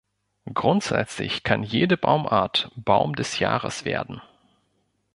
[0.51, 4.19] Grundsätzlich kann jede Baumart „Baum des Jahres“ werden.